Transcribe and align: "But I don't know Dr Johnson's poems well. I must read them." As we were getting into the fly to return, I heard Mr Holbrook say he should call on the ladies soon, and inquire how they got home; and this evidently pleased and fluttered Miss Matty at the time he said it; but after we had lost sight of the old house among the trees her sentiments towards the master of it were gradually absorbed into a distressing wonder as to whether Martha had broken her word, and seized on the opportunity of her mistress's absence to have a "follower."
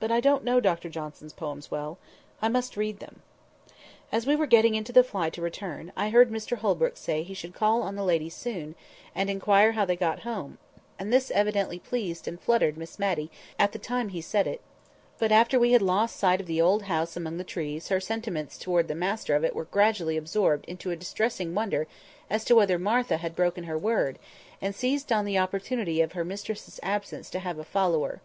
"But 0.00 0.10
I 0.10 0.18
don't 0.18 0.42
know 0.42 0.58
Dr 0.58 0.88
Johnson's 0.88 1.32
poems 1.32 1.70
well. 1.70 1.96
I 2.42 2.48
must 2.48 2.76
read 2.76 2.98
them." 2.98 3.22
As 4.10 4.26
we 4.26 4.34
were 4.34 4.48
getting 4.48 4.74
into 4.74 4.90
the 4.90 5.04
fly 5.04 5.30
to 5.30 5.40
return, 5.40 5.92
I 5.96 6.10
heard 6.10 6.28
Mr 6.28 6.56
Holbrook 6.56 6.96
say 6.96 7.22
he 7.22 7.34
should 7.34 7.54
call 7.54 7.82
on 7.82 7.94
the 7.94 8.02
ladies 8.02 8.34
soon, 8.34 8.74
and 9.14 9.30
inquire 9.30 9.70
how 9.78 9.84
they 9.84 9.94
got 9.94 10.22
home; 10.22 10.58
and 10.98 11.12
this 11.12 11.30
evidently 11.30 11.78
pleased 11.78 12.26
and 12.26 12.40
fluttered 12.40 12.76
Miss 12.76 12.98
Matty 12.98 13.30
at 13.60 13.70
the 13.70 13.78
time 13.78 14.08
he 14.08 14.20
said 14.20 14.48
it; 14.48 14.60
but 15.20 15.30
after 15.30 15.56
we 15.56 15.70
had 15.70 15.82
lost 15.82 16.16
sight 16.16 16.40
of 16.40 16.48
the 16.48 16.60
old 16.60 16.82
house 16.90 17.16
among 17.16 17.36
the 17.36 17.44
trees 17.44 17.86
her 17.86 18.00
sentiments 18.00 18.58
towards 18.58 18.88
the 18.88 18.96
master 18.96 19.36
of 19.36 19.44
it 19.44 19.54
were 19.54 19.66
gradually 19.66 20.16
absorbed 20.16 20.64
into 20.64 20.90
a 20.90 20.96
distressing 20.96 21.54
wonder 21.54 21.86
as 22.28 22.44
to 22.46 22.56
whether 22.56 22.76
Martha 22.76 23.18
had 23.18 23.36
broken 23.36 23.62
her 23.62 23.78
word, 23.78 24.18
and 24.60 24.74
seized 24.74 25.12
on 25.12 25.24
the 25.24 25.38
opportunity 25.38 26.00
of 26.00 26.10
her 26.14 26.24
mistress's 26.24 26.80
absence 26.82 27.30
to 27.30 27.38
have 27.38 27.56
a 27.60 27.64
"follower." 27.64 28.20